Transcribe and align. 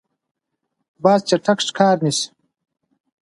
باز 1.03 1.19
چټک 1.29 1.57
ښکار 1.67 1.97
نیسي. 2.03 2.27